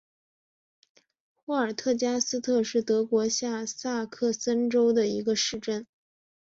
[1.35, 5.85] 霍尔特加斯特是德国下萨克森州的一个市镇。